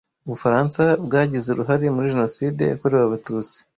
[0.25, 3.57] Ubufaransa bwagize uruhare muri jenoside yakorewe abatutsi